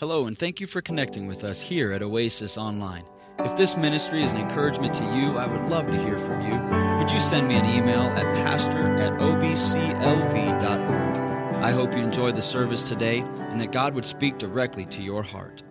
[0.00, 3.04] Hello, and thank you for connecting with us here at Oasis Online.
[3.38, 6.98] If this ministry is an encouragement to you, I would love to hear from you.
[6.98, 10.64] Would you send me an email at pastor at obclv.org?
[11.64, 15.22] I hope you enjoyed the service today and that God would speak directly to your
[15.22, 15.62] heart.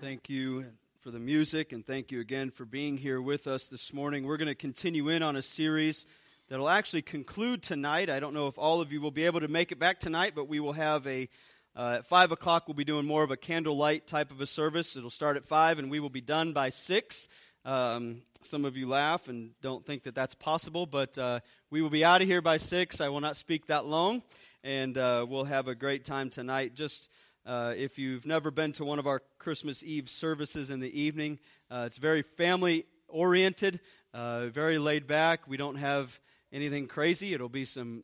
[0.00, 0.64] Thank you
[1.02, 4.24] for the music, and thank you again for being here with us this morning.
[4.24, 6.06] We're going to continue in on a series
[6.48, 8.08] that'll actually conclude tonight.
[8.08, 10.32] I don't know if all of you will be able to make it back tonight,
[10.34, 11.28] but we will have a
[11.76, 14.96] uh, at 5 o'clock, we'll be doing more of a candlelight type of a service.
[14.96, 17.28] It'll start at 5, and we will be done by 6.
[17.64, 21.90] Um, some of you laugh and don't think that that's possible, but uh, we will
[21.90, 23.00] be out of here by 6.
[23.00, 24.22] I will not speak that long,
[24.64, 26.74] and uh, we'll have a great time tonight.
[26.74, 27.08] Just
[27.46, 31.38] uh, if you've never been to one of our Christmas Eve services in the evening,
[31.70, 33.78] uh, it's very family oriented,
[34.12, 35.46] uh, very laid back.
[35.46, 36.18] We don't have
[36.52, 37.32] anything crazy.
[37.32, 38.02] It'll be some,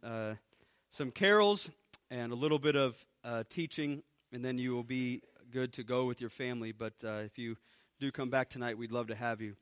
[0.90, 1.68] some carols
[2.10, 6.06] and a little bit of uh, teaching, and then you will be good to go
[6.06, 6.72] with your family.
[6.72, 7.56] But uh, if you
[7.98, 9.56] do come back tonight, we'd love to have you.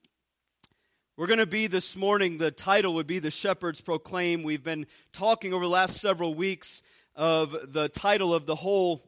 [1.17, 4.43] We're going to be this morning, the title would be The Shepherds Proclaim.
[4.43, 6.83] We've been talking over the last several weeks
[7.15, 9.05] of the title of the whole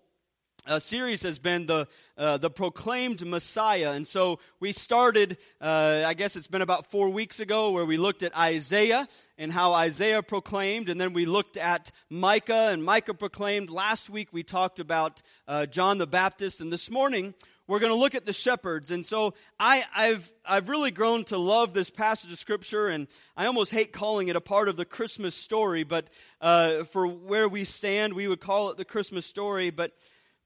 [0.67, 1.87] uh, series has been the
[2.19, 5.39] uh, the proclaimed Messiah, and so we started.
[5.61, 9.07] Uh, I guess it's been about four weeks ago where we looked at Isaiah
[9.39, 13.71] and how Isaiah proclaimed, and then we looked at Micah and Micah proclaimed.
[13.71, 17.35] Last week we talked about uh, John the Baptist, and this morning
[17.69, 18.91] we're going to look at the shepherds.
[18.91, 23.47] And so I, have I've really grown to love this passage of Scripture, and I
[23.47, 26.09] almost hate calling it a part of the Christmas story, but
[26.41, 29.71] uh, for where we stand, we would call it the Christmas story.
[29.71, 29.93] But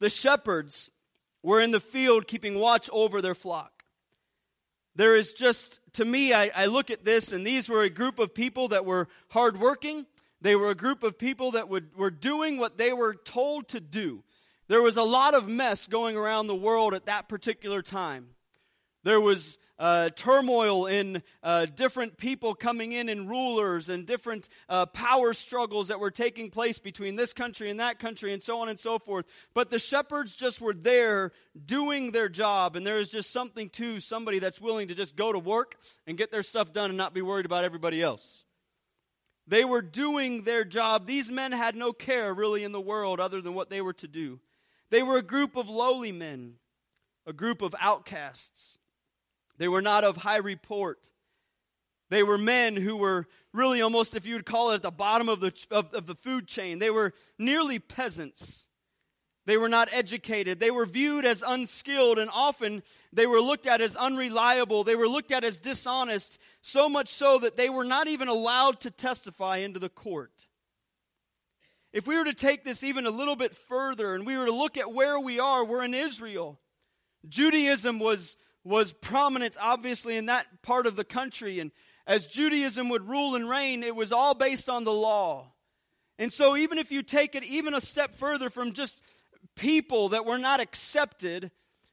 [0.00, 0.90] the shepherds
[1.42, 3.84] were in the field keeping watch over their flock.
[4.96, 8.18] There is just, to me, I, I, look at this, and these were a group
[8.18, 10.04] of people that were hardworking.
[10.40, 13.80] They were a group of people that would, were doing what they were told to
[13.80, 14.24] do.
[14.66, 18.30] There was a lot of mess going around the world at that particular time.
[19.04, 24.84] There was uh, turmoil in uh, different people coming in and rulers and different uh,
[24.86, 28.68] power struggles that were taking place between this country and that country and so on
[28.68, 29.24] and so forth.
[29.54, 31.32] But the shepherds just were there
[31.66, 35.32] doing their job, and there is just something to somebody that's willing to just go
[35.32, 35.76] to work
[36.06, 38.44] and get their stuff done and not be worried about everybody else.
[39.46, 41.06] They were doing their job.
[41.06, 44.06] These men had no care really in the world other than what they were to
[44.06, 44.40] do.
[44.90, 46.56] They were a group of lowly men,
[47.26, 48.78] a group of outcasts.
[49.60, 51.06] They were not of high report.
[52.08, 55.28] They were men who were really almost, if you would call it, at the bottom
[55.28, 56.78] of the, of, of, the food chain.
[56.78, 58.66] They were nearly peasants.
[59.44, 60.60] They were not educated.
[60.60, 62.82] They were viewed as unskilled, and often
[63.12, 64.82] they were looked at as unreliable.
[64.82, 68.80] They were looked at as dishonest, so much so that they were not even allowed
[68.80, 70.46] to testify into the court.
[71.92, 74.54] If we were to take this even a little bit further and we were to
[74.54, 76.58] look at where we are, we're in Israel.
[77.28, 81.60] Judaism was was prominent, obviously, in that part of the country.
[81.60, 81.70] And
[82.06, 85.52] as Judaism would rule and reign, it was all based on the law.
[86.18, 89.02] And so, even if you take it even a step further from just
[89.56, 91.50] people that were not accepted,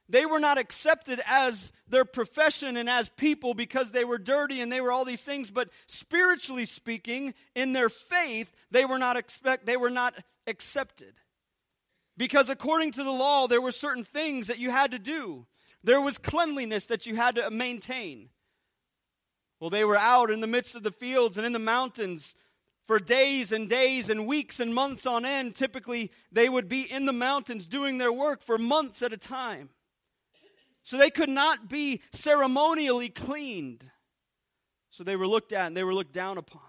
[0.08, 4.72] they were not accepted as their profession and as people because they were dirty and
[4.72, 5.50] they were all these things.
[5.50, 10.14] But spiritually speaking, in their faith, they were not expect they were not
[10.46, 11.14] accepted.
[12.16, 15.46] Because according to the law, there were certain things that you had to do.
[15.82, 18.30] There was cleanliness that you had to maintain.
[19.60, 22.34] Well, they were out in the midst of the fields and in the mountains
[22.86, 25.54] for days and days and weeks and months on end.
[25.54, 29.70] Typically, they would be in the mountains doing their work for months at a time.
[30.82, 33.84] So they could not be ceremonially cleaned.
[34.90, 36.62] So they were looked at and they were looked down upon.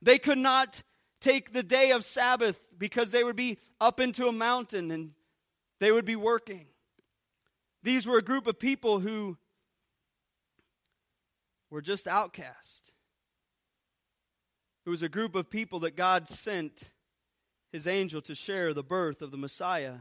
[0.00, 0.82] They could not
[1.20, 5.10] take the day of Sabbath because they would be up into a mountain and
[5.80, 6.68] they would be working.
[7.82, 9.36] These were a group of people who
[11.70, 12.92] were just outcast.
[14.84, 16.90] It was a group of people that God sent
[17.72, 19.98] his angel to share the birth of the Messiah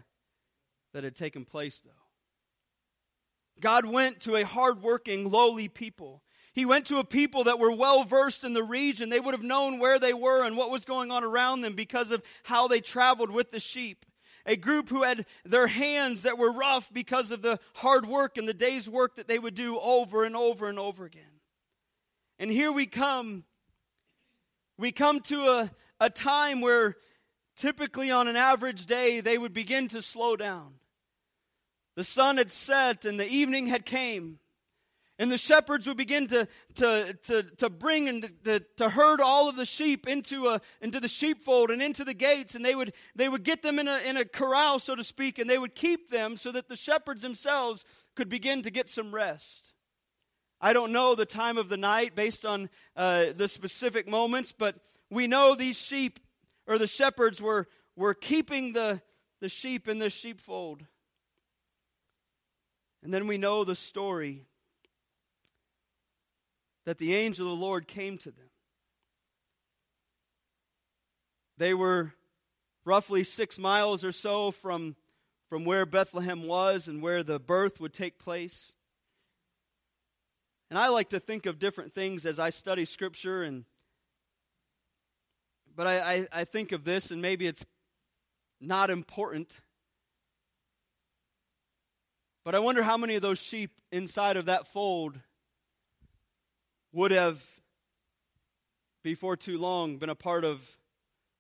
[0.94, 1.92] that had taken place, though.
[3.60, 6.24] God went to a hardworking, lowly people.
[6.54, 9.10] He went to a people that were well versed in the region.
[9.10, 12.12] They would have known where they were and what was going on around them because
[12.12, 14.06] of how they traveled with the sheep
[14.46, 18.48] a group who had their hands that were rough because of the hard work and
[18.48, 21.24] the day's work that they would do over and over and over again.
[22.40, 23.44] And here we come.
[24.78, 26.98] We come to a, a time where
[27.56, 30.76] typically on an average day they would begin to slow down.
[31.96, 34.40] The sun had set and the evening had came.
[35.22, 39.48] And the shepherds would begin to, to, to, to bring and to, to herd all
[39.48, 42.56] of the sheep into, a, into the sheepfold and into the gates.
[42.56, 45.38] And they would, they would get them in a, in a corral, so to speak,
[45.38, 47.86] and they would keep them so that the shepherds themselves
[48.16, 49.74] could begin to get some rest.
[50.60, 54.78] I don't know the time of the night based on uh, the specific moments, but
[55.12, 56.20] we know these sheep
[56.66, 59.04] or the shepherds were, were keeping the,
[59.40, 60.84] the sheep in the sheepfold.
[63.04, 64.48] And then we know the story
[66.86, 68.50] that the angel of the Lord came to them.
[71.58, 72.14] They were
[72.86, 74.96] roughly six miles or so from,
[75.50, 78.74] from where Bethlehem was and where the birth would take place.
[80.70, 83.66] And I like to think of different things as I study Scripture, and
[85.76, 87.66] but I, I, I think of this, and maybe it's
[88.62, 89.60] not important.
[92.44, 95.20] But I wonder how many of those sheep inside of that fold
[96.92, 97.46] would have,
[99.04, 100.78] before too long, been a part of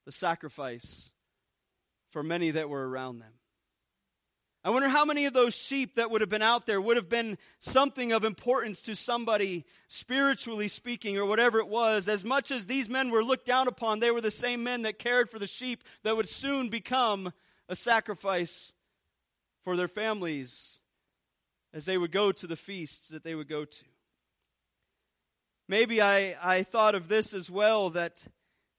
[0.05, 1.11] the sacrifice
[2.09, 3.33] for many that were around them.
[4.63, 7.09] I wonder how many of those sheep that would have been out there would have
[7.09, 12.07] been something of importance to somebody, spiritually speaking, or whatever it was.
[12.07, 14.99] As much as these men were looked down upon, they were the same men that
[14.99, 17.33] cared for the sheep that would soon become
[17.69, 18.73] a sacrifice
[19.63, 20.79] for their families
[21.73, 23.85] as they would go to the feasts that they would go to.
[25.71, 28.25] Maybe I, I thought of this as well that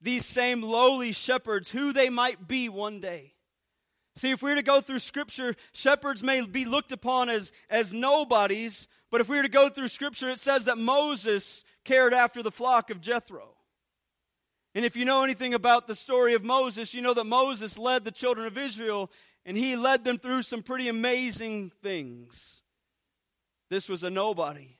[0.03, 3.33] these same lowly shepherds, who they might be one day.
[4.15, 7.95] See, if we were to go through Scripture, shepherds may be looked upon as, as
[7.95, 12.43] nobodies, but if we were to go through Scripture, it says that Moses cared after
[12.43, 13.55] the flock of Jethro.
[14.75, 18.05] And if you know anything about the story of Moses, you know that Moses led
[18.05, 19.11] the children of Israel
[19.47, 22.63] and he led them through some pretty amazing things.
[23.71, 24.77] This was a nobody.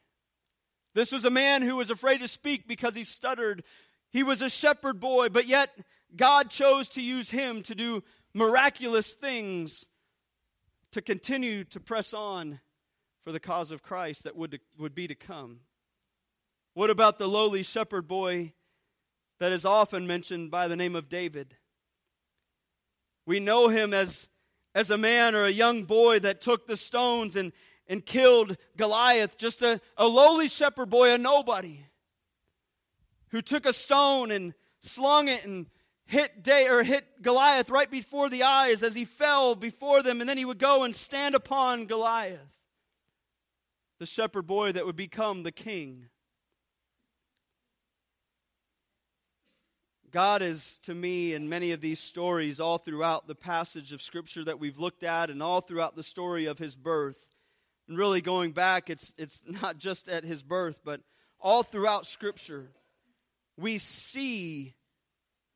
[0.95, 3.65] This was a man who was afraid to speak because he stuttered.
[4.11, 5.71] He was a shepherd boy, but yet
[6.15, 8.03] God chose to use him to do
[8.35, 9.89] miraculous things
[10.93, 12.61] to continue to press on
[13.25, 15.61] for the cause of Christ that would, would be to come.
[16.75, 18.53] What about the lowly shepherd boy
[19.41, 21.57] that is often mentioned by the name of David?
[23.27, 24.29] We know him as,
[24.75, 27.53] as a man or a young boy that took the stones and,
[27.87, 31.85] and killed Goliath, just a, a lowly shepherd boy, a nobody,
[33.31, 35.67] who took a stone and slung it and
[36.07, 40.29] hit day or hit Goliath right before the eyes as he fell before them, and
[40.29, 42.59] then he would go and stand upon Goliath,
[43.99, 46.09] the shepherd boy that would become the king.
[50.11, 54.45] God is to me in many of these stories, all throughout the passage of Scripture
[54.45, 57.32] that we've looked at, and all throughout the story of his birth
[57.97, 61.01] really going back, it's, it's not just at his birth, but
[61.41, 62.71] all throughout Scripture,
[63.57, 64.75] we see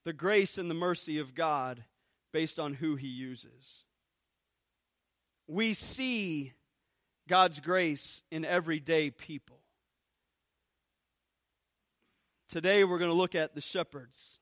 [0.04, 1.84] the grace and the mercy of God
[2.32, 3.84] based on who he uses.
[5.48, 6.52] We see
[7.28, 9.58] God's grace in everyday people.
[12.48, 14.38] Today, we're going to look at the shepherds.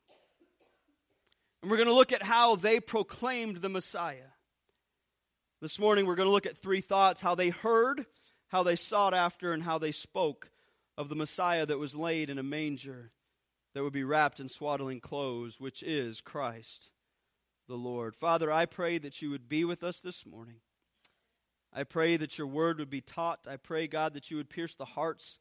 [1.62, 4.33] And we're going to look at how they proclaimed the Messiah.
[5.64, 8.04] This morning, we're going to look at three thoughts how they heard,
[8.48, 10.50] how they sought after, and how they spoke
[10.98, 13.12] of the Messiah that was laid in a manger
[13.72, 16.90] that would be wrapped in swaddling clothes, which is Christ
[17.66, 18.14] the Lord.
[18.14, 20.56] Father, I pray that you would be with us this morning.
[21.72, 23.46] I pray that your word would be taught.
[23.48, 25.38] I pray, God, that you would pierce the hearts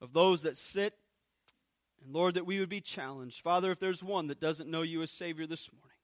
[0.00, 0.94] of those that sit.
[2.04, 3.40] And Lord, that we would be challenged.
[3.40, 5.98] Father, if there's one that doesn't know you as Savior this morning,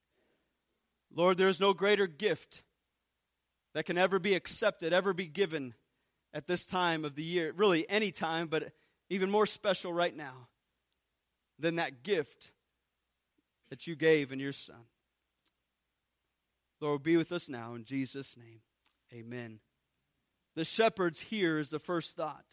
[1.12, 2.62] Lord, there is no greater gift
[3.76, 5.74] that can ever be accepted, ever be given
[6.32, 8.72] at this time of the year, really any time, but
[9.10, 10.48] even more special right now
[11.58, 12.52] than that gift
[13.68, 14.86] that you gave in your Son.
[16.80, 18.60] Lord, be with us now in Jesus' name.
[19.12, 19.60] Amen.
[20.54, 22.46] The shepherds here is the first thought.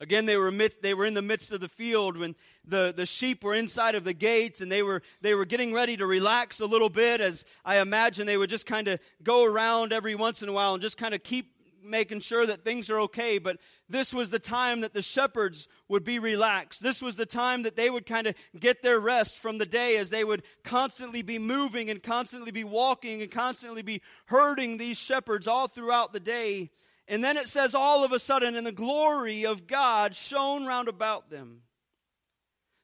[0.00, 3.06] Again, they were, amidst, they were in the midst of the field when the, the
[3.06, 6.60] sheep were inside of the gates and they were, they were getting ready to relax
[6.60, 10.40] a little bit as I imagine they would just kind of go around every once
[10.40, 11.52] in a while and just kind of keep
[11.82, 13.38] making sure that things are okay.
[13.38, 16.82] But this was the time that the shepherds would be relaxed.
[16.82, 19.96] This was the time that they would kind of get their rest from the day
[19.96, 24.98] as they would constantly be moving and constantly be walking and constantly be herding these
[24.98, 26.70] shepherds all throughout the day.
[27.08, 30.88] And then it says, all of a sudden, and the glory of God shone round
[30.88, 31.62] about them.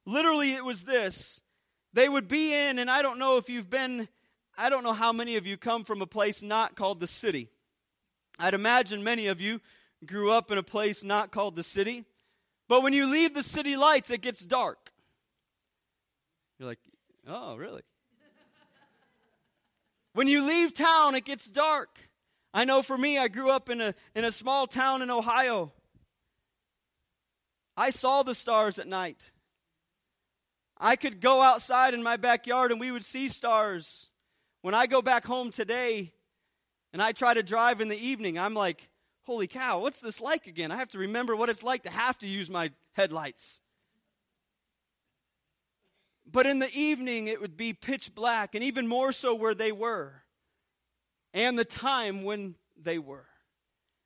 [0.07, 1.43] Literally, it was this.
[1.93, 4.09] They would be in, and I don't know if you've been,
[4.57, 7.51] I don't know how many of you come from a place not called the city.
[8.39, 9.61] I'd imagine many of you
[10.07, 12.05] grew up in a place not called the city.
[12.67, 14.91] But when you leave the city lights, it gets dark.
[16.59, 16.81] You're like,
[17.29, 17.83] oh, really?
[20.15, 21.99] when you leave town, it gets dark.
[22.55, 25.73] I know for me, I grew up in a, in a small town in Ohio.
[27.77, 29.33] I saw the stars at night.
[30.79, 34.09] I could go outside in my backyard and we would see stars.
[34.63, 36.13] When I go back home today
[36.93, 38.89] and I try to drive in the evening, I'm like,
[39.23, 40.71] holy cow, what's this like again?
[40.71, 43.61] I have to remember what it's like to have to use my headlights.
[46.31, 49.71] But in the evening, it would be pitch black, and even more so where they
[49.71, 50.24] were,
[51.35, 53.27] and the time when they were.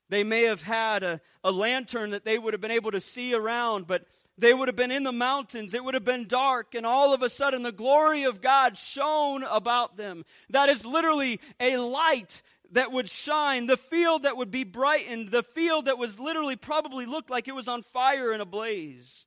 [0.09, 3.35] They may have had a, a lantern that they would have been able to see
[3.35, 4.05] around, but
[4.39, 5.73] they would have been in the mountains.
[5.73, 9.43] It would have been dark, and all of a sudden, the glory of God shone
[9.43, 10.25] about them.
[10.49, 15.43] That is literally a light that would shine, the field that would be brightened, the
[15.43, 19.25] field that was literally probably looked like it was on fire and ablaze.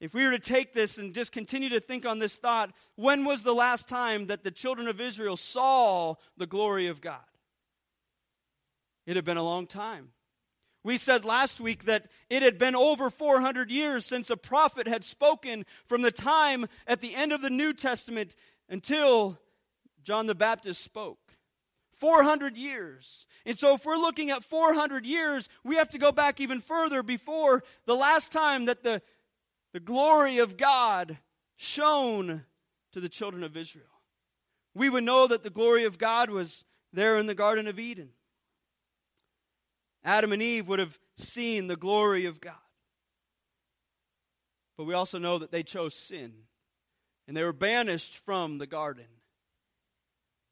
[0.00, 3.24] If we were to take this and just continue to think on this thought, when
[3.24, 7.20] was the last time that the children of Israel saw the glory of God?
[9.06, 10.08] It had been a long time.
[10.84, 15.02] We said last week that it had been over 400 years since a prophet had
[15.02, 18.36] spoken from the time at the end of the New Testament
[18.68, 19.38] until
[20.04, 21.18] John the Baptist spoke.
[21.94, 23.26] 400 years.
[23.44, 27.02] And so, if we're looking at 400 years, we have to go back even further
[27.02, 29.02] before the last time that the,
[29.76, 31.18] the glory of God
[31.54, 32.46] shone
[32.94, 34.00] to the children of Israel.
[34.74, 36.64] We would know that the glory of God was
[36.94, 38.12] there in the Garden of Eden.
[40.02, 42.54] Adam and Eve would have seen the glory of God.
[44.78, 46.32] But we also know that they chose sin
[47.28, 49.04] and they were banished from the garden.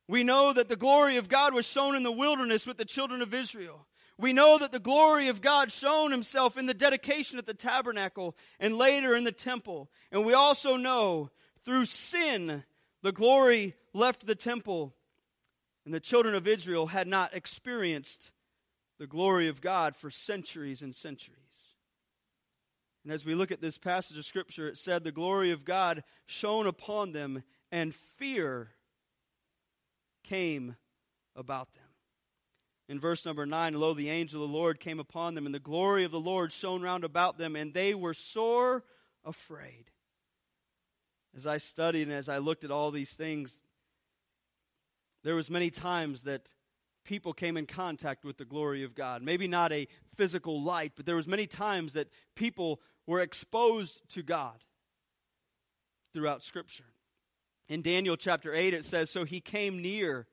[0.07, 3.23] We know that the glory of God was shown in the wilderness with the children
[3.23, 3.87] of Israel.
[4.17, 8.37] We know that the glory of God shone himself in the dedication at the tabernacle
[8.61, 9.91] and later in the temple.
[10.13, 11.31] And we also know
[11.65, 12.63] through sin,
[13.03, 14.95] the glory left the temple,
[15.85, 18.31] and the children of Israel had not experienced
[18.99, 21.75] the glory of God for centuries and centuries.
[23.03, 26.05] And as we look at this passage of Scripture, it said, The glory of God
[26.27, 28.71] shone upon them, and fear
[30.23, 30.77] came
[31.37, 31.84] about them.
[32.89, 35.61] In verse number 9, lo, the angel of the Lord came upon them, and the
[35.61, 38.85] glory of the Lord shone round about them, and they were sore
[39.25, 39.91] afraid.
[41.35, 43.59] As I studied and as I looked at all these things,
[45.23, 46.49] there was many times that
[47.05, 49.23] people came in contact with the glory of God.
[49.23, 54.23] Maybe not a physical light, but there was many times that people were exposed to
[54.23, 54.63] God
[56.13, 56.85] throughout scripture.
[57.69, 60.27] In Daniel chapter 8, it says, So he came near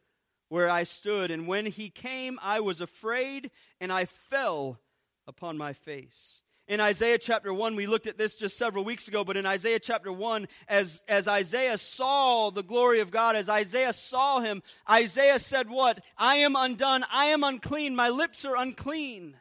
[0.51, 4.81] where I stood, and when he came, I was afraid, and I fell
[5.25, 6.41] upon my face.
[6.67, 9.79] In Isaiah chapter 1, we looked at this just several weeks ago, but in Isaiah
[9.79, 15.39] chapter 1, as, as Isaiah saw the glory of God, as Isaiah saw him, Isaiah
[15.39, 16.03] said, What?
[16.17, 19.37] I am undone, I am unclean, my lips are unclean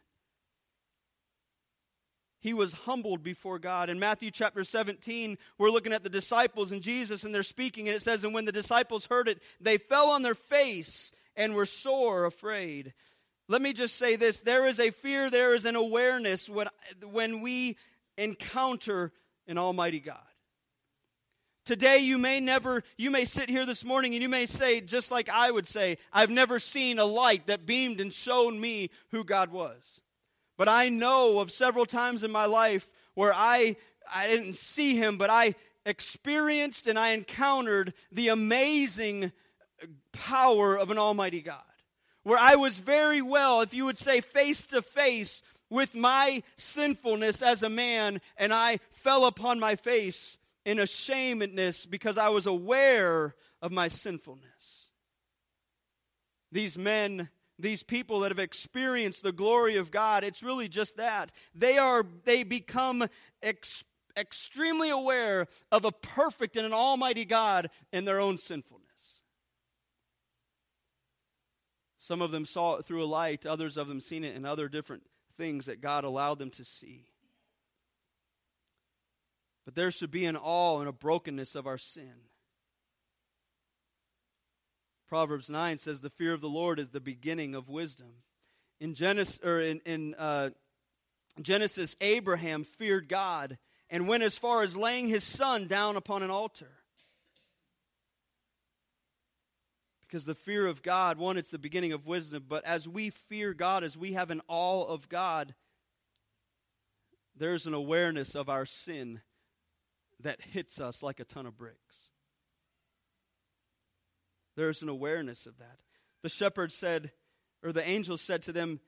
[2.40, 3.90] he was humbled before God.
[3.90, 7.96] In Matthew chapter 17, we're looking at the disciples and Jesus, and they're speaking, and
[7.96, 11.66] it says, And when the disciples heard it, they fell on their face and were
[11.66, 12.94] sore afraid.
[13.48, 16.68] Let me just say this there is a fear, there is an awareness when,
[17.10, 17.76] when we
[18.16, 19.12] encounter
[19.46, 20.18] an Almighty God.
[21.66, 25.10] Today, you may never, you may sit here this morning and you may say, just
[25.10, 29.24] like I would say, I've never seen a light that beamed and showed me who
[29.24, 30.00] God was.
[30.60, 33.76] But I know of several times in my life where I,
[34.14, 35.54] I didn't see him, but I
[35.86, 39.32] experienced and I encountered the amazing
[40.12, 41.62] power of an Almighty God.
[42.24, 47.40] Where I was very well, if you would say, face to face with my sinfulness
[47.40, 50.36] as a man, and I fell upon my face
[50.66, 54.90] in ashamedness because I was aware of my sinfulness.
[56.52, 61.30] These men these people that have experienced the glory of God, it's really just that.
[61.54, 63.06] They are they become
[63.42, 63.84] ex-
[64.16, 69.22] extremely aware of a perfect and an almighty God and their own sinfulness.
[71.98, 74.68] Some of them saw it through a light, others of them seen it in other
[74.68, 75.02] different
[75.36, 77.06] things that God allowed them to see.
[79.64, 82.29] But there should be an awe and a brokenness of our sin.
[85.10, 88.22] Proverbs 9 says, The fear of the Lord is the beginning of wisdom.
[88.78, 90.50] In Genesis, or in, in uh,
[91.42, 93.58] Genesis, Abraham feared God
[93.90, 96.70] and went as far as laying his son down upon an altar.
[100.02, 103.52] Because the fear of God, one, it's the beginning of wisdom, but as we fear
[103.52, 105.56] God, as we have an awe of God,
[107.36, 109.22] there's an awareness of our sin
[110.20, 112.09] that hits us like a ton of bricks.
[114.56, 115.78] There's an awareness of that.
[116.22, 117.12] The shepherd said,
[117.62, 118.80] or the angel said to them,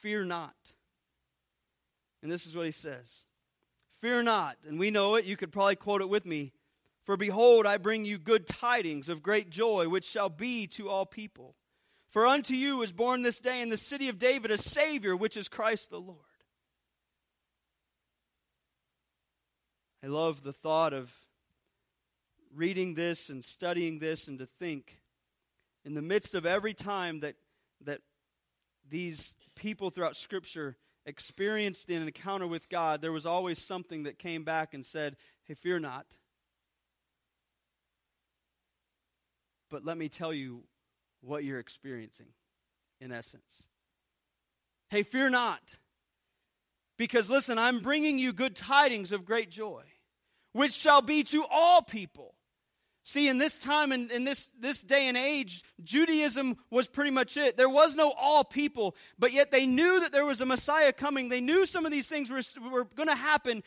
[0.00, 0.54] Fear not.
[2.22, 3.26] And this is what he says
[4.00, 4.56] Fear not.
[4.66, 5.24] And we know it.
[5.24, 6.52] You could probably quote it with me.
[7.04, 11.04] For behold, I bring you good tidings of great joy, which shall be to all
[11.04, 11.54] people.
[12.08, 15.36] For unto you is born this day in the city of David a Savior, which
[15.36, 16.20] is Christ the Lord.
[20.02, 21.12] I love the thought of
[22.54, 25.00] reading this and studying this and to think
[25.84, 27.36] in the midst of every time that,
[27.82, 28.00] that
[28.88, 30.76] these people throughout Scripture
[31.06, 35.54] experienced an encounter with God, there was always something that came back and said, Hey,
[35.54, 36.06] fear not.
[39.70, 40.64] But let me tell you
[41.20, 42.28] what you're experiencing,
[43.00, 43.64] in essence.
[44.88, 45.78] Hey, fear not.
[46.96, 49.82] Because listen, I'm bringing you good tidings of great joy,
[50.52, 52.34] which shall be to all people.
[53.06, 57.10] See, in this time and in, in, this, this day and age, Judaism was pretty
[57.10, 57.54] much it.
[57.58, 61.28] There was no all people, but yet they knew that there was a Messiah coming.
[61.28, 63.62] They knew some of these things were, were going to happen.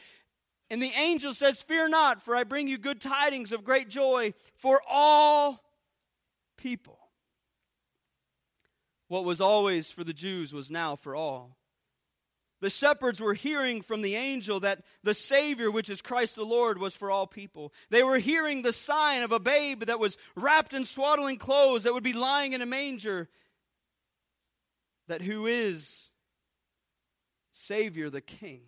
[0.72, 4.34] And the angel says, Fear not, for I bring you good tidings of great joy
[4.56, 5.64] for all
[6.58, 6.98] people.
[9.08, 11.57] What was always for the Jews was now for all.
[12.60, 16.80] The shepherds were hearing from the angel that the Savior, which is Christ the Lord,
[16.80, 17.72] was for all people.
[17.90, 21.94] They were hearing the sign of a babe that was wrapped in swaddling clothes, that
[21.94, 23.30] would be lying in a manger,
[25.08, 26.10] that who is
[27.52, 28.62] Savior, the King.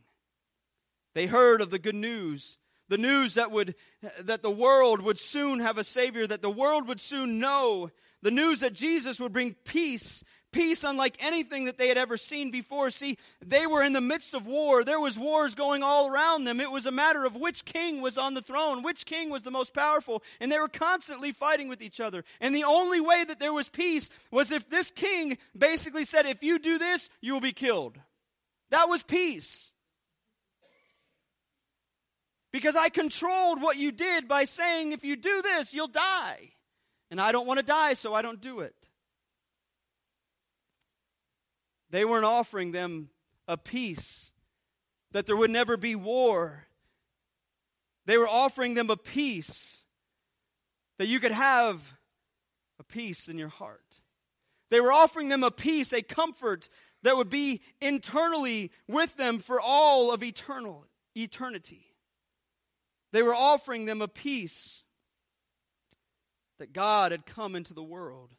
[1.15, 3.75] They heard of the good news the news that would
[4.19, 7.89] that the world would soon have a savior that the world would soon know
[8.21, 12.51] the news that jesus would bring peace peace unlike anything that they had ever seen
[12.51, 12.89] before.
[12.89, 14.83] See they were in the midst of war.
[14.83, 16.59] There was wars going all around them.
[16.59, 19.51] It was a matter of which king was on the throne which king was the
[19.51, 22.23] most powerful and they were constantly fighting with each other.
[22.39, 26.43] And the only way that there was peace was if this king basically said if
[26.43, 27.97] you do this you will be killed.
[28.71, 29.71] That was peace.
[32.51, 36.51] Because I controlled what you did by saying, if you do this, you'll die.
[37.11, 38.75] And I don't want to die, so I don't do it.
[41.89, 43.09] They weren't offering them
[43.47, 44.31] a peace,
[45.11, 46.67] that there would never be war.
[48.05, 49.83] They were offering them a peace
[50.99, 51.95] that you could have
[52.79, 54.01] a peace in your heart.
[54.69, 56.69] They were offering them a peace, a comfort
[57.01, 61.95] that would be internally with them for all of eternal eternity.
[63.11, 64.83] They were offering them a peace
[66.59, 68.35] that God had come into the world,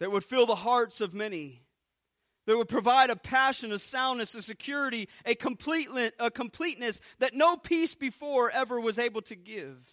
[0.00, 1.62] that would fill the hearts of many,
[2.48, 7.58] that would provide a passion, a soundness, a security, a, complete, a completeness that no
[7.58, 9.86] peace before ever was able to give,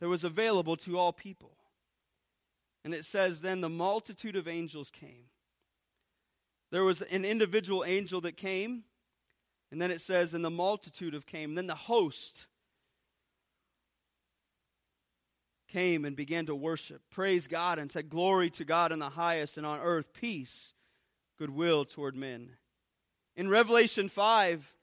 [0.00, 1.52] that was available to all people.
[2.84, 5.26] And it says, Then the multitude of angels came.
[6.72, 8.84] There was an individual angel that came
[9.70, 11.54] and then it says, and the multitude of came.
[11.54, 12.46] Then the host
[15.68, 19.58] came and began to worship, praise God, and said, Glory to God in the highest,
[19.58, 20.72] and on earth peace,
[21.38, 22.50] goodwill toward men.
[23.36, 24.74] In Revelation 5,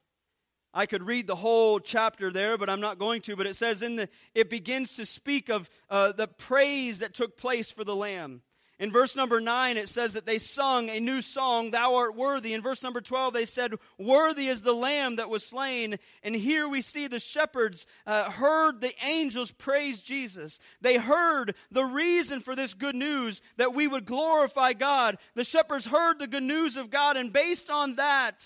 [0.74, 3.36] I could read the whole chapter there, but I'm not going to.
[3.36, 7.38] But it says in the, it begins to speak of uh, the praise that took
[7.38, 8.42] place for the Lamb.
[8.78, 12.54] In verse number 9, it says that they sung a new song, Thou art worthy.
[12.54, 15.96] In verse number 12, they said, Worthy is the Lamb that was slain.
[16.24, 20.60] And here we see the shepherds uh, heard the angels praise Jesus.
[20.82, 25.20] They heard the reason for this good news that we would glorify God.
[25.36, 28.46] The shepherds heard the good news of God, and based on that,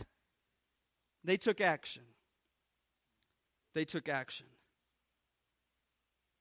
[1.24, 2.04] they took action.
[3.74, 4.46] They took action.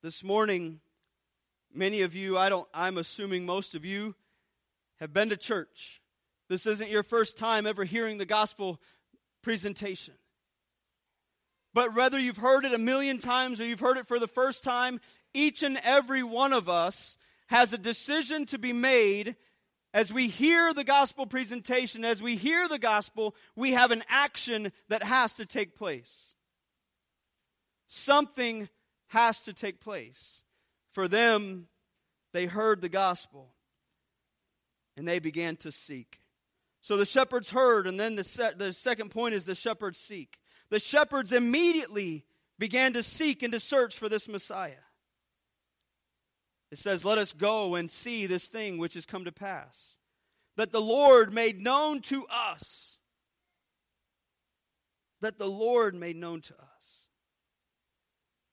[0.03, 0.81] This morning,
[1.79, 4.17] Many of you, I don't I'm assuming most of you
[4.99, 6.03] have been to church.
[6.49, 8.81] This isn't your first time ever hearing the gospel
[9.43, 10.15] presentation.
[11.73, 14.65] But whether you've heard it a million times or you've heard it for the first
[14.65, 14.99] time,
[15.33, 19.37] each and every one of us has a decision to be made
[19.95, 24.73] as we hear the gospel presentation, as we hear the gospel, we have an action
[24.89, 26.35] that has to take place.
[27.87, 28.69] Something
[29.11, 30.43] has to take place.
[30.99, 31.69] For them,
[32.33, 33.55] they heard the gospel
[34.97, 36.19] and they began to seek.
[36.81, 40.41] So the shepherds heard, and then the, se- the second point is the shepherds seek.
[40.71, 42.25] The shepherds immediately
[42.59, 44.83] began to seek and to search for this Messiah.
[46.73, 49.99] It says, Let us go and see this thing which has come to pass,
[50.57, 52.99] that the Lord made known to us.
[55.21, 57.07] That the Lord made known to us.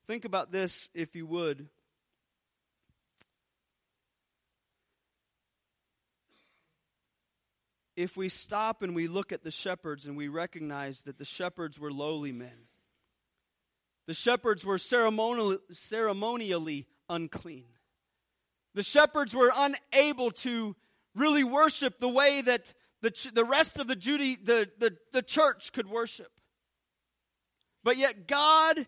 [0.05, 1.69] Think about this, if you would.
[7.95, 11.79] If we stop and we look at the shepherds and we recognize that the shepherds
[11.79, 12.67] were lowly men,
[14.07, 17.65] the shepherds were ceremonially, ceremonially unclean.
[18.73, 20.75] The shepherds were unable to
[21.15, 25.71] really worship the way that the, the rest of the, Judy, the, the, the church
[25.71, 26.31] could worship.
[27.83, 28.85] But yet, God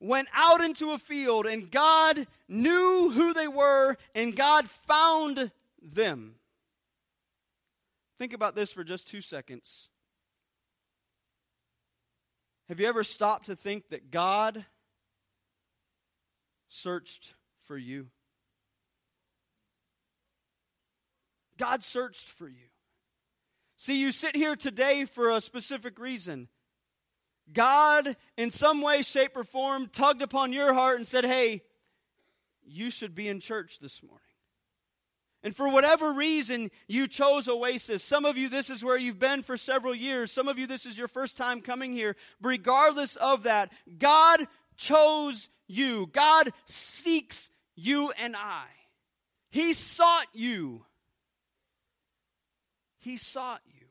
[0.00, 6.35] went out into a field and God knew who they were and God found them.
[8.18, 9.88] Think about this for just two seconds.
[12.68, 14.64] Have you ever stopped to think that God
[16.68, 18.08] searched for you?
[21.58, 22.68] God searched for you.
[23.76, 26.48] See, you sit here today for a specific reason.
[27.52, 31.62] God, in some way, shape, or form, tugged upon your heart and said, Hey,
[32.64, 34.25] you should be in church this morning.
[35.46, 38.02] And for whatever reason, you chose Oasis.
[38.02, 40.32] Some of you, this is where you've been for several years.
[40.32, 42.16] Some of you, this is your first time coming here.
[42.42, 44.40] Regardless of that, God
[44.76, 46.08] chose you.
[46.10, 48.64] God seeks you and I.
[49.48, 50.84] He sought you.
[52.98, 53.86] He sought you.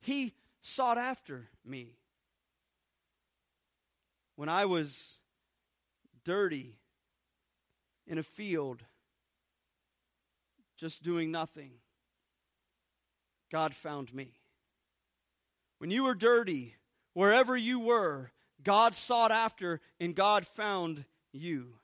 [0.00, 1.94] He sought after me.
[4.34, 5.18] When I was
[6.24, 6.74] dirty
[8.04, 8.82] in a field,
[10.82, 11.70] just doing nothing,
[13.52, 14.32] God found me.
[15.78, 16.74] When you were dirty,
[17.14, 18.32] wherever you were,
[18.64, 21.74] God sought after and God found you.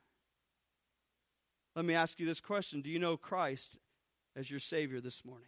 [1.77, 3.79] Let me ask you this question Do you know Christ
[4.35, 5.47] as your Savior this morning?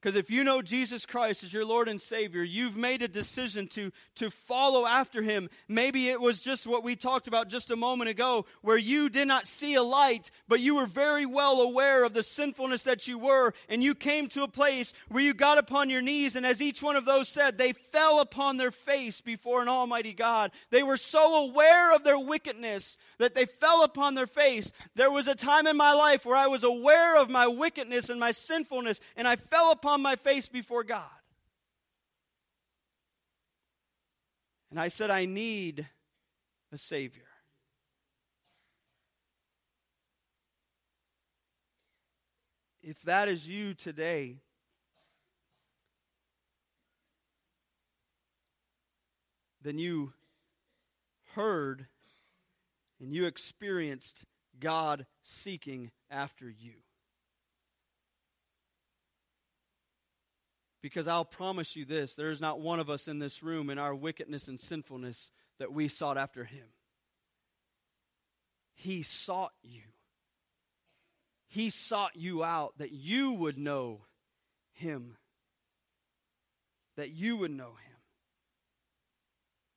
[0.00, 3.66] Because if you know Jesus Christ as your Lord and Savior, you've made a decision
[3.68, 5.50] to, to follow after Him.
[5.68, 9.28] Maybe it was just what we talked about just a moment ago, where you did
[9.28, 13.18] not see a light, but you were very well aware of the sinfulness that you
[13.18, 16.62] were, and you came to a place where you got upon your knees, and as
[16.62, 20.50] each one of those said, they fell upon their face before an Almighty God.
[20.70, 24.72] They were so aware of their wickedness that they fell upon their face.
[24.94, 28.18] There was a time in my life where I was aware of my wickedness and
[28.18, 31.02] my sinfulness, and I fell upon upon my face before God.
[34.70, 35.88] And I said, I need
[36.72, 37.24] a Savior.
[42.82, 44.36] If that is you today,
[49.60, 50.12] then you
[51.34, 51.86] heard
[53.00, 54.24] and you experienced
[54.60, 56.74] God seeking after you.
[60.82, 63.78] Because I'll promise you this there is not one of us in this room in
[63.78, 66.66] our wickedness and sinfulness that we sought after him.
[68.74, 69.82] He sought you.
[71.48, 74.02] He sought you out that you would know
[74.72, 75.16] him.
[76.96, 77.90] That you would know him.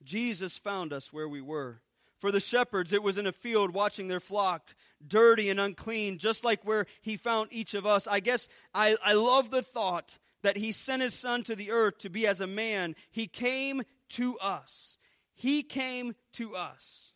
[0.03, 1.81] Jesus found us where we were.
[2.19, 6.45] For the shepherds, it was in a field watching their flock, dirty and unclean, just
[6.45, 8.07] like where he found each of us.
[8.07, 11.97] I guess I, I love the thought that he sent his son to the earth
[11.99, 12.95] to be as a man.
[13.09, 14.97] He came to us.
[15.33, 17.13] He came to us.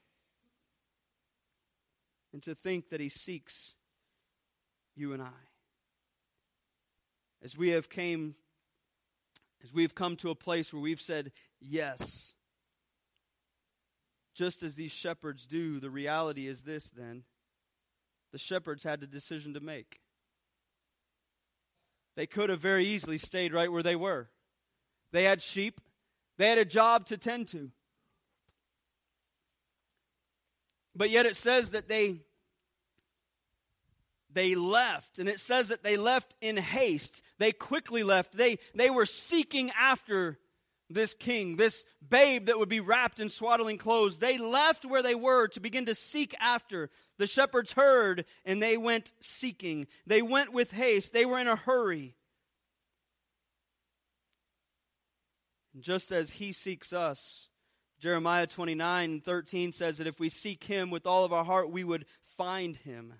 [2.33, 3.75] And to think that he seeks
[4.95, 5.47] you and I.
[7.43, 8.35] As we have came
[9.63, 12.33] as we've come to a place where we've said yes.
[14.35, 17.23] Just as these shepherds do, the reality is this then.
[18.31, 19.99] The shepherds had a decision to make.
[22.17, 24.29] They could have very easily stayed right where they were.
[25.13, 25.79] They had sheep,
[26.37, 27.71] they had a job to tend to.
[30.95, 32.21] But yet it says that they
[34.31, 38.89] they left and it says that they left in haste they quickly left they they
[38.89, 40.37] were seeking after
[40.89, 45.15] this king this babe that would be wrapped in swaddling clothes they left where they
[45.15, 50.53] were to begin to seek after the shepherds heard and they went seeking they went
[50.53, 52.15] with haste they were in a hurry
[55.79, 57.49] just as he seeks us.
[57.99, 61.83] Jeremiah 29 13 says that if we seek him with all of our heart, we
[61.83, 62.05] would
[62.37, 63.15] find him.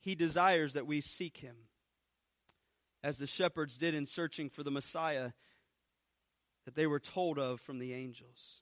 [0.00, 1.56] He desires that we seek him,
[3.02, 5.30] as the shepherds did in searching for the Messiah
[6.64, 8.60] that they were told of from the angels.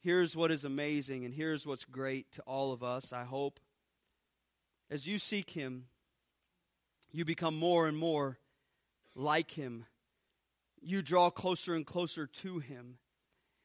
[0.00, 3.60] here's what is amazing and here's what's great to all of us, I hope.
[4.90, 5.86] As you seek Him,
[7.10, 8.38] you become more and more
[9.14, 9.84] like Him.
[10.80, 12.98] You draw closer and closer to Him.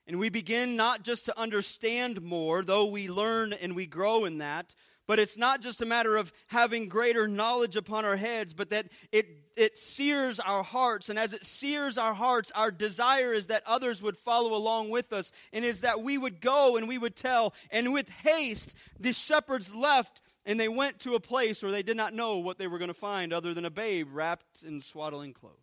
[0.05, 4.39] And we begin not just to understand more, though we learn and we grow in
[4.39, 4.75] that,
[5.07, 8.87] but it's not just a matter of having greater knowledge upon our heads, but that
[9.11, 11.09] it, it sears our hearts.
[11.09, 15.11] And as it sears our hearts, our desire is that others would follow along with
[15.11, 17.53] us, and is that we would go and we would tell.
[17.69, 21.97] And with haste, the shepherds left and they went to a place where they did
[21.97, 25.33] not know what they were going to find other than a babe wrapped in swaddling
[25.33, 25.55] clothes.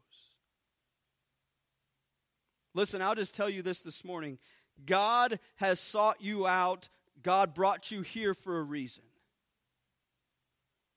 [2.73, 4.39] Listen, I'll just tell you this this morning.
[4.87, 6.89] God has sought you out.
[7.23, 9.05] God brought you here for a reason.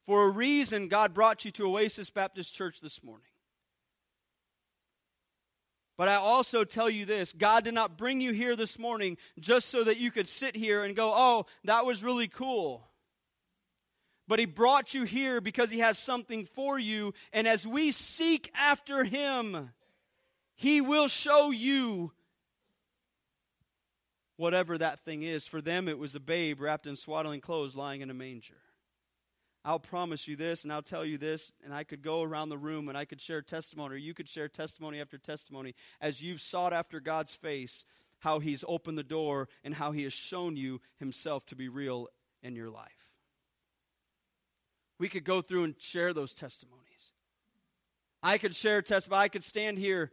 [0.04, 3.28] For a reason, God brought you to Oasis Baptist Church this morning.
[5.98, 9.70] But I also tell you this God did not bring you here this morning just
[9.70, 12.88] so that you could sit here and go, oh, that was really cool.
[14.28, 17.14] But He brought you here because He has something for you.
[17.32, 19.72] And as we seek after Him,
[20.56, 22.12] He will show you
[24.36, 25.46] whatever that thing is.
[25.46, 28.56] For them, it was a babe wrapped in swaddling clothes lying in a manger.
[29.66, 32.58] I'll promise you this, and I'll tell you this, and I could go around the
[32.58, 36.42] room and I could share testimony, or you could share testimony after testimony as you've
[36.42, 37.86] sought after God's face,
[38.20, 42.08] how He's opened the door and how He has shown you Himself to be real
[42.42, 42.92] in your life.
[45.00, 47.14] We could go through and share those testimonies.
[48.22, 49.22] I could share testimony.
[49.22, 50.12] I could stand here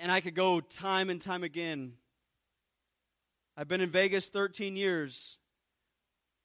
[0.00, 1.92] and I could go time and time again.
[3.56, 5.38] I've been in Vegas 13 years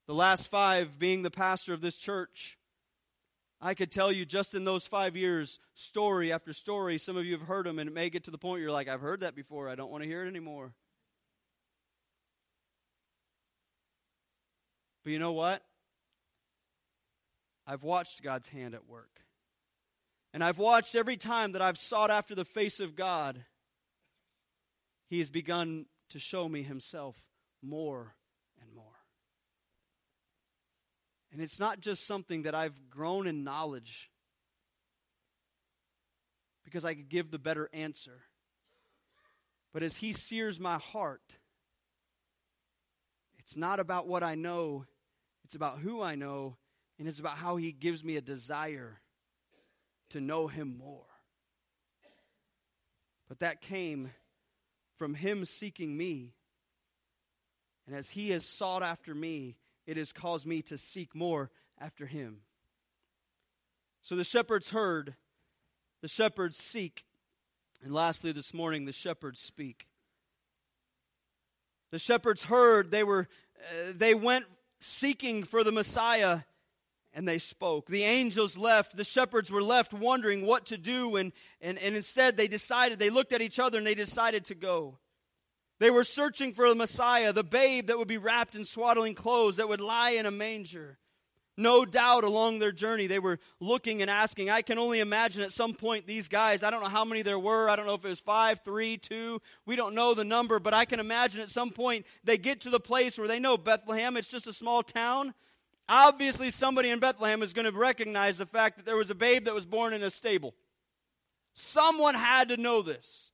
[0.07, 2.57] the last five being the pastor of this church.
[3.61, 6.97] I could tell you just in those five years, story after story.
[6.97, 8.87] Some of you have heard them, and it may get to the point you're like,
[8.87, 9.69] I've heard that before.
[9.69, 10.73] I don't want to hear it anymore.
[15.03, 15.63] But you know what?
[17.65, 19.21] I've watched God's hand at work.
[20.33, 23.45] And I've watched every time that I've sought after the face of God,
[25.09, 27.15] He has begun to show me Himself
[27.63, 28.15] more
[31.35, 34.09] And it's not just something that I've grown in knowledge
[36.63, 38.21] because I could give the better answer.
[39.73, 41.39] But as He sears my heart,
[43.37, 44.85] it's not about what I know,
[45.43, 46.55] it's about who I know,
[46.97, 49.01] and it's about how He gives me a desire
[50.11, 51.03] to know Him more.
[53.27, 54.11] But that came
[54.95, 56.31] from Him seeking me.
[57.85, 62.05] And as He has sought after me, it has caused me to seek more after
[62.05, 62.41] him.
[64.01, 65.15] So the shepherds heard,
[66.01, 67.05] the shepherds seek,
[67.83, 69.87] and lastly this morning, the shepherds speak.
[71.91, 74.45] The shepherds heard, they were uh, they went
[74.79, 76.41] seeking for the Messiah
[77.13, 77.87] and they spoke.
[77.87, 78.97] The angels left.
[78.97, 83.09] The shepherds were left wondering what to do, and, and, and instead they decided, they
[83.09, 84.99] looked at each other and they decided to go.
[85.79, 89.57] They were searching for the Messiah, the babe that would be wrapped in swaddling clothes,
[89.57, 90.97] that would lie in a manger.
[91.57, 94.49] No doubt along their journey, they were looking and asking.
[94.49, 97.39] I can only imagine at some point these guys, I don't know how many there
[97.39, 97.69] were.
[97.69, 99.41] I don't know if it was five, three, two.
[99.65, 102.69] We don't know the number, but I can imagine at some point they get to
[102.69, 105.33] the place where they know Bethlehem, it's just a small town.
[105.87, 109.45] Obviously, somebody in Bethlehem is going to recognize the fact that there was a babe
[109.45, 110.55] that was born in a stable.
[111.53, 113.31] Someone had to know this.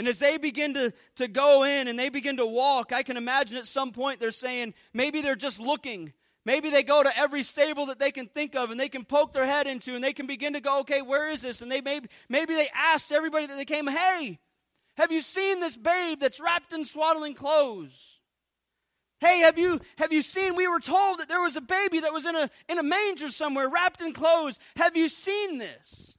[0.00, 3.18] And as they begin to, to go in and they begin to walk, I can
[3.18, 6.14] imagine at some point they're saying, maybe they're just looking.
[6.46, 9.32] Maybe they go to every stable that they can think of and they can poke
[9.32, 11.60] their head into and they can begin to go, okay, where is this?
[11.60, 14.38] And they maybe, maybe they asked everybody that they came, hey,
[14.96, 18.20] have you seen this babe that's wrapped in swaddling clothes?
[19.20, 22.14] Hey, have you have you seen we were told that there was a baby that
[22.14, 24.58] was in a in a manger somewhere wrapped in clothes?
[24.76, 26.09] Have you seen this?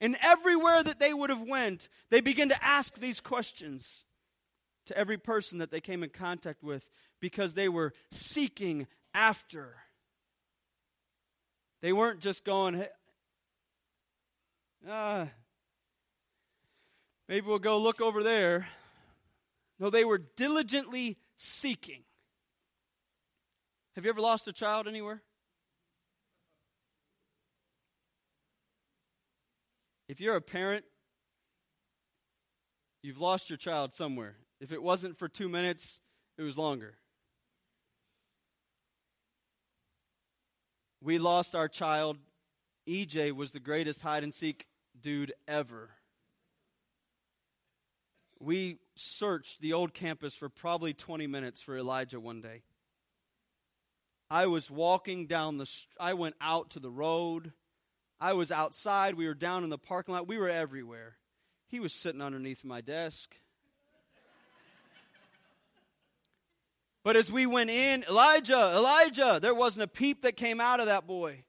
[0.00, 4.04] And everywhere that they would have went, they begin to ask these questions
[4.86, 9.76] to every person that they came in contact with because they were seeking after.
[11.80, 12.88] They weren't just going, hey,
[14.88, 15.28] ah,
[17.28, 18.68] maybe we'll go look over there.
[19.78, 22.02] No, they were diligently seeking.
[23.94, 25.22] Have you ever lost a child anywhere?
[30.08, 30.84] If you're a parent,
[33.02, 34.36] you've lost your child somewhere.
[34.60, 36.00] If it wasn't for two minutes,
[36.38, 36.94] it was longer.
[41.02, 42.18] We lost our child.
[42.88, 44.66] EJ was the greatest hide and seek
[45.00, 45.90] dude ever.
[48.40, 52.62] we searched the old campus for probably 20 minutes for Elijah one day.
[54.30, 57.52] I was walking down the I went out to the road.
[58.20, 61.16] I was outside, we were down in the parking lot, we were everywhere.
[61.68, 63.36] He was sitting underneath my desk.
[67.04, 70.86] But as we went in, Elijah, Elijah, there wasn't a peep that came out of
[70.86, 71.44] that boy.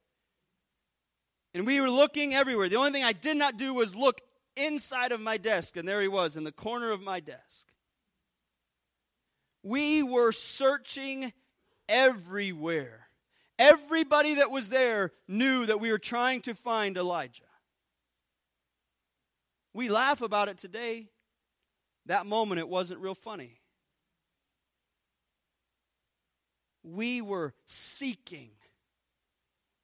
[1.54, 2.70] And we were looking everywhere.
[2.70, 4.22] The only thing I did not do was look
[4.56, 7.66] inside of my desk, and there he was in the corner of my desk.
[9.64, 11.34] We were searching
[11.90, 13.07] everywhere.
[13.60, 17.44] Everybody that was there knew that we were trying to find Elijah.
[19.74, 21.10] We laugh about it today.
[22.06, 23.60] That moment, it wasn't real funny.
[26.94, 28.52] we were seeking.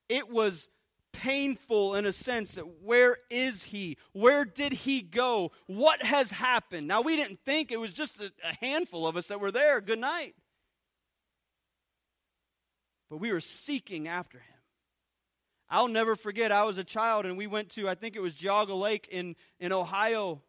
[0.10, 0.70] It was
[1.12, 3.98] painful in a sense that where is he?
[4.14, 5.52] Where did he go?
[5.68, 6.88] What has happened?
[6.88, 8.32] Now, we didn't think it was just a,
[8.62, 9.82] handful of us that were there.
[9.82, 10.36] Good night.
[13.14, 14.58] But we were seeking after him.
[15.70, 18.34] I'll never forget, I was a child and we went to, I think it was
[18.34, 20.42] Geauga Lake in, in Ohio,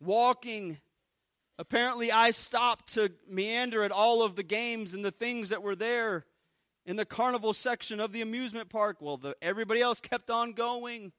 [0.00, 0.78] walking
[1.58, 5.74] Apparently, I stopped to meander at all of the games and the things that were
[5.74, 6.24] there
[6.86, 8.98] in the carnival section of the amusement park.
[9.00, 11.12] Well, the, everybody else kept on going.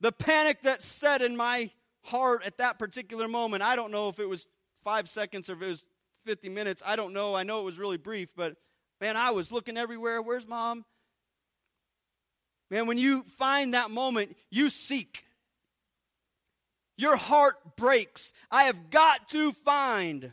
[0.00, 1.70] The panic that set in my
[2.04, 4.46] heart at that particular moment, I don't know if it was
[4.84, 5.84] five seconds or if it was
[6.26, 6.82] 50 minutes.
[6.84, 7.34] I don't know.
[7.34, 8.56] I know it was really brief, but
[9.00, 10.20] man, I was looking everywhere.
[10.20, 10.84] Where's mom?
[12.68, 15.24] Man, when you find that moment, you seek.
[16.98, 18.32] Your heart breaks.
[18.50, 20.32] I have got to find.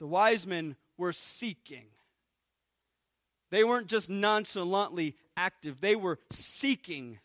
[0.00, 1.84] The wise men were seeking.
[3.50, 7.18] They weren't just nonchalantly active, they were seeking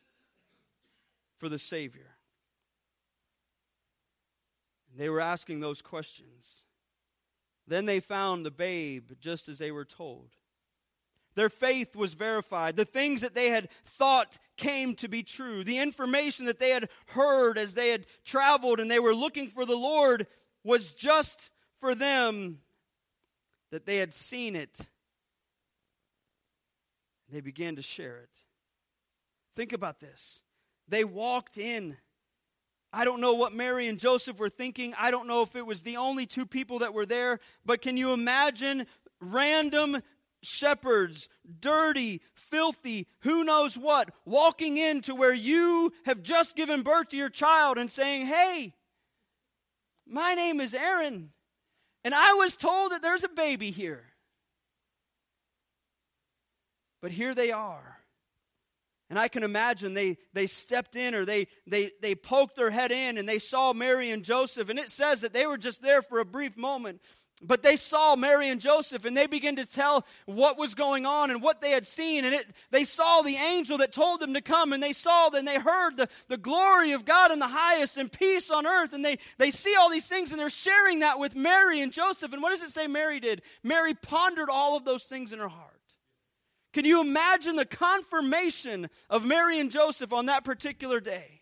[1.39, 2.16] for the Savior.
[4.97, 6.63] They were asking those questions.
[7.67, 10.29] Then they found the babe just as they were told.
[11.36, 12.75] Their faith was verified.
[12.75, 15.63] The things that they had thought came to be true.
[15.63, 19.63] The information that they had heard as they had traveled and they were looking for
[19.63, 20.25] the Lord
[20.63, 22.60] was just for them
[23.69, 24.79] that they had seen it.
[27.29, 28.43] They began to share it.
[29.53, 30.41] Think about this.
[30.88, 31.97] They walked in.
[32.93, 34.93] I don't know what Mary and Joseph were thinking.
[34.97, 37.97] I don't know if it was the only two people that were there, but can
[37.97, 38.88] you imagine
[39.19, 40.02] random
[40.41, 41.28] shepherds,
[41.60, 47.30] dirty, filthy, who knows what, walking into where you have just given birth to your
[47.30, 48.73] child and saying, Hey,
[50.08, 51.32] my name is Aaron,
[52.04, 54.06] and I was told that there's a baby here.
[57.02, 57.96] But here they are.
[59.09, 62.91] And I can imagine they, they stepped in or they, they, they poked their head
[62.91, 64.69] in and they saw Mary and Joseph.
[64.69, 66.99] And it says that they were just there for a brief moment.
[67.41, 71.29] But they saw Mary and Joseph and they began to tell what was going on
[71.29, 72.25] and what they had seen.
[72.25, 75.47] And it, they saw the angel that told them to come and they saw and
[75.47, 78.91] they heard the, the glory of God in the highest and peace on earth.
[78.91, 82.33] And they, they see all these things and they're sharing that with Mary and Joseph.
[82.33, 83.43] And what does it say Mary did?
[83.63, 85.76] Mary pondered all of those things in her heart.
[86.77, 91.41] Can you imagine the confirmation of Mary and Joseph on that particular day?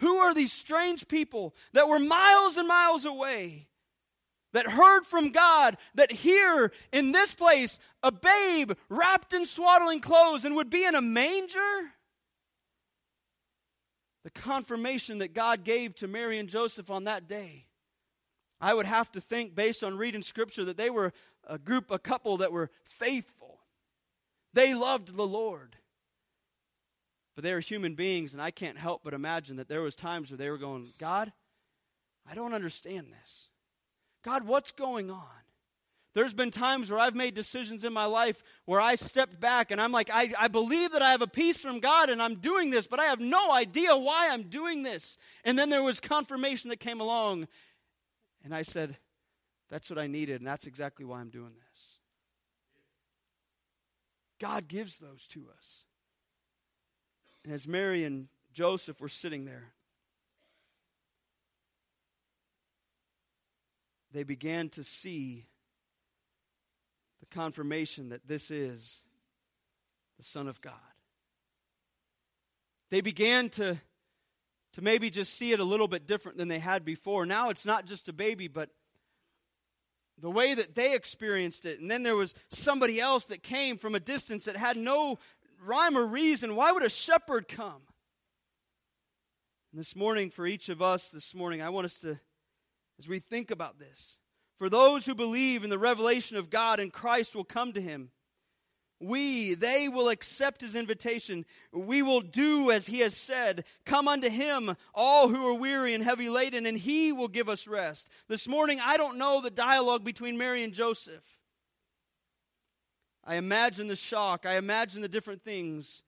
[0.00, 3.68] Who are these strange people that were miles and miles away?
[4.52, 10.44] that heard from God that here in this place a babe wrapped in swaddling clothes
[10.44, 11.92] and would be in a manger?
[14.24, 17.66] The confirmation that God gave to Mary and Joseph on that day.
[18.60, 21.14] I would have to think, based on reading scripture, that they were
[21.44, 23.37] a group, a couple that were faithful.
[24.52, 25.76] They loved the Lord.
[27.34, 30.30] But they are human beings, and I can't help but imagine that there was times
[30.30, 31.32] where they were going, God,
[32.28, 33.48] I don't understand this.
[34.24, 35.22] God, what's going on?
[36.14, 39.80] There's been times where I've made decisions in my life where I stepped back and
[39.80, 42.70] I'm like, I, I believe that I have a peace from God and I'm doing
[42.70, 45.16] this, but I have no idea why I'm doing this.
[45.44, 47.46] And then there was confirmation that came along,
[48.42, 48.96] and I said,
[49.68, 51.67] That's what I needed, and that's exactly why I'm doing this.
[54.38, 55.84] God gives those to us.
[57.44, 59.72] And as Mary and Joseph were sitting there,
[64.12, 65.46] they began to see
[67.20, 69.02] the confirmation that this is
[70.16, 70.74] the Son of God.
[72.90, 73.78] They began to,
[74.72, 77.26] to maybe just see it a little bit different than they had before.
[77.26, 78.70] Now it's not just a baby, but
[80.20, 81.80] the way that they experienced it.
[81.80, 85.18] And then there was somebody else that came from a distance that had no
[85.64, 86.56] rhyme or reason.
[86.56, 87.82] Why would a shepherd come?
[89.72, 92.18] And this morning, for each of us this morning, I want us to,
[92.98, 94.18] as we think about this,
[94.58, 98.10] for those who believe in the revelation of God and Christ will come to him,
[99.00, 101.44] we, they will accept his invitation.
[101.72, 103.64] We will do as he has said.
[103.84, 107.68] Come unto him, all who are weary and heavy laden, and he will give us
[107.68, 108.08] rest.
[108.28, 111.24] This morning, I don't know the dialogue between Mary and Joseph.
[113.24, 116.02] I imagine the shock, I imagine the different things.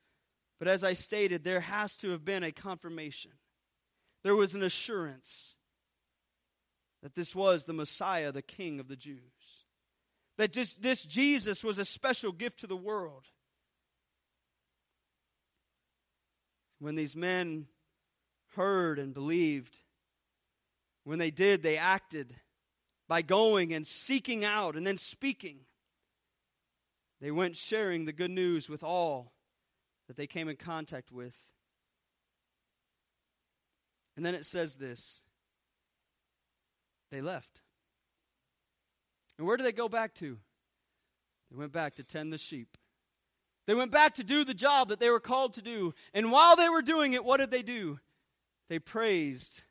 [0.59, 3.32] But as I stated, there has to have been a confirmation.
[4.24, 5.55] There was an assurance
[7.03, 9.59] that this was the Messiah, the King of the Jews
[10.41, 13.26] that just this Jesus was a special gift to the world.
[16.78, 17.66] When these men
[18.55, 19.80] heard and believed,
[21.05, 22.34] when they did, they acted
[23.07, 25.61] by going and seeking out and then speaking.
[27.20, 29.32] They went sharing the good news with all
[30.09, 31.36] that they came in contact with.
[34.16, 35.22] And then it says this
[37.11, 37.61] they left.
[39.41, 40.36] And where did they go back to?
[41.51, 42.76] They went back to tend the sheep.
[43.66, 45.95] They went back to do the job that they were called to do.
[46.12, 48.01] And while they were doing it, what did they do?
[48.68, 49.62] They praised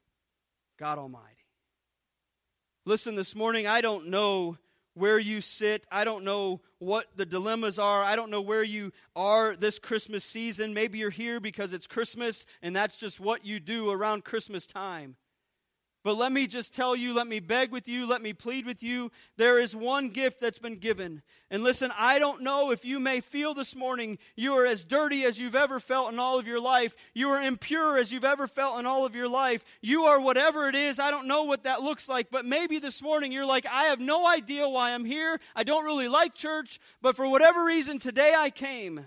[0.80, 1.46] God Almighty.
[2.84, 4.58] Listen, this morning, I don't know
[4.96, 5.86] where you sit.
[5.92, 8.04] I don't know what the dilemmas are.
[8.04, 10.74] I don't know where you are this Christmas season.
[10.74, 15.16] Maybe you're here because it's Christmas and that's just what you do around Christmas time.
[16.02, 18.82] But let me just tell you, let me beg with you, let me plead with
[18.82, 19.12] you.
[19.36, 21.22] There is one gift that's been given.
[21.52, 25.26] And listen, I don't know if you may feel this morning you are as dirty
[25.26, 26.96] as you've ever felt in all of your life.
[27.14, 29.66] You are impure as you've ever felt in all of your life.
[29.82, 31.00] You are whatever it is.
[31.00, 32.32] I don't know what that looks like.
[32.32, 35.38] But maybe this morning you're like, I have no idea why I'm here.
[35.54, 36.80] I don't really like church.
[37.02, 39.06] But for whatever reason, today I came.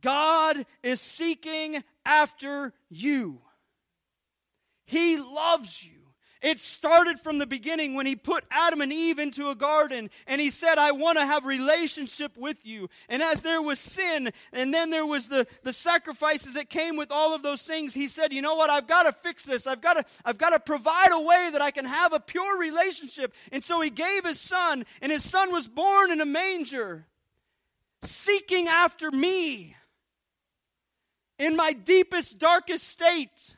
[0.00, 3.40] God is seeking after you.
[4.88, 5.98] He loves you.
[6.40, 10.40] It started from the beginning when he put Adam and Eve into a garden and
[10.40, 12.88] he said, I want to have relationship with you.
[13.10, 17.10] And as there was sin and then there was the, the sacrifices that came with
[17.10, 18.70] all of those things, he said, you know what?
[18.70, 19.66] I've got to fix this.
[19.66, 22.58] I've got to, I've got to provide a way that I can have a pure
[22.58, 23.34] relationship.
[23.52, 27.04] And so he gave his son and his son was born in a manger
[28.00, 29.76] seeking after me
[31.38, 33.57] in my deepest, darkest state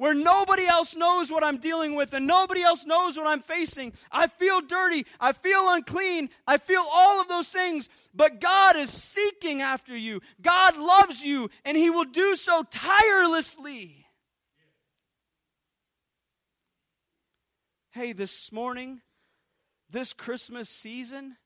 [0.00, 3.92] where nobody else knows what I'm dealing with and nobody else knows what I'm facing.
[4.10, 5.04] I feel dirty.
[5.20, 6.30] I feel unclean.
[6.46, 7.90] I feel all of those things.
[8.14, 10.22] But God is seeking after you.
[10.40, 14.06] God loves you, and He will do so tirelessly.
[17.90, 19.02] Hey, this morning,
[19.90, 21.36] this Christmas season,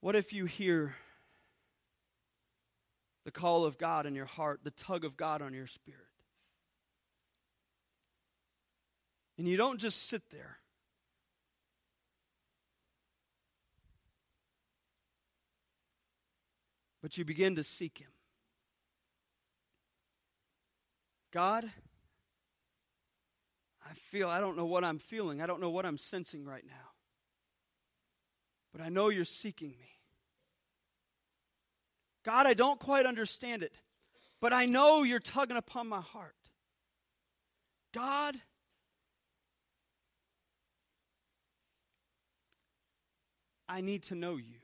[0.00, 0.94] what if you hear
[3.24, 6.00] the call of God in your heart, the tug of God on your spirit.
[9.38, 10.58] And you don't just sit there.
[17.02, 18.08] But you begin to seek Him.
[21.32, 21.64] God,
[23.84, 25.42] I feel, I don't know what I'm feeling.
[25.42, 26.92] I don't know what I'm sensing right now.
[28.72, 29.93] But I know you're seeking me.
[32.24, 33.72] God, I don't quite understand it,
[34.40, 36.34] but I know you're tugging upon my heart.
[37.92, 38.34] God,
[43.68, 44.60] I need to know you.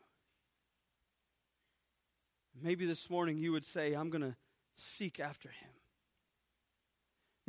[2.63, 4.37] Maybe this morning you would say, I'm going to
[4.77, 5.80] seek after him.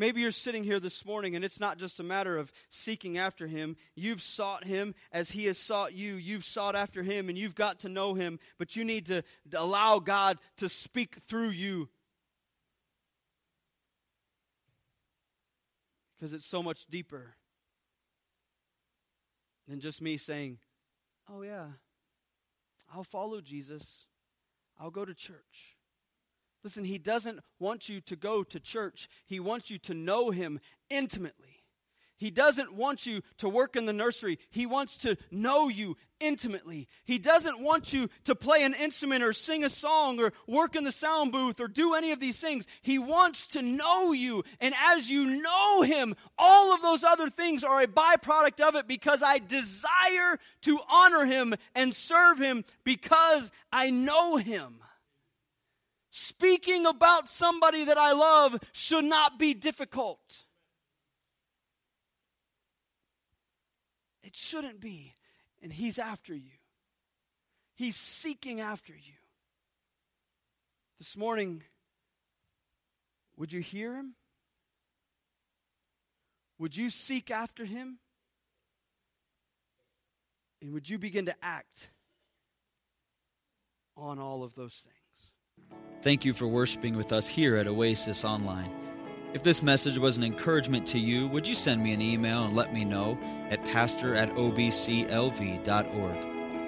[0.02, 3.46] Maybe you're sitting here this morning and it's not just a matter of seeking after
[3.46, 3.76] him.
[3.94, 6.16] You've sought him as he has sought you.
[6.16, 9.22] You've sought after him and you've got to know him, but you need to
[9.56, 11.88] allow God to speak through you.
[16.18, 17.36] Because it's so much deeper
[19.68, 20.58] than just me saying,
[21.30, 21.68] Oh, yeah,
[22.92, 24.08] I'll follow Jesus,
[24.80, 25.78] I'll go to church.
[26.64, 29.10] Listen, he doesn't want you to go to church.
[29.26, 30.60] He wants you to know him
[30.90, 31.62] intimately.
[32.22, 34.38] He doesn't want you to work in the nursery.
[34.52, 36.88] He wants to know you intimately.
[37.04, 40.84] He doesn't want you to play an instrument or sing a song or work in
[40.84, 42.68] the sound booth or do any of these things.
[42.84, 44.44] He wants to know you.
[44.60, 48.88] And as you know Him, all of those other things are a byproduct of it
[48.88, 54.81] because I desire to honor Him and serve Him because I know Him.
[56.12, 60.20] Speaking about somebody that I love should not be difficult.
[64.22, 65.16] It shouldn't be.
[65.64, 66.58] And He's after you,
[67.76, 69.14] He's seeking after you.
[71.00, 71.64] This morning,
[73.38, 74.14] would you hear him?
[76.60, 77.98] Would you seek after him?
[80.62, 81.90] And would you begin to act
[83.98, 85.01] on all of those things?
[86.02, 88.72] Thank you for worshiping with us here at Oasis Online.
[89.34, 92.56] If this message was an encouragement to you, would you send me an email and
[92.56, 93.18] let me know
[93.50, 95.58] at pastor at obclv.org?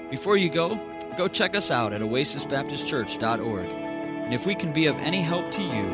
[0.10, 0.80] Before you go,
[1.18, 3.66] go check us out at oasisbaptistchurch.org.
[3.66, 5.88] And if we can be of any help to you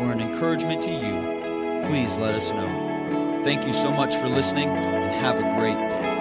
[0.00, 3.42] or an encouragement to you, please let us know.
[3.44, 6.15] Thank you so much for listening and have a great day.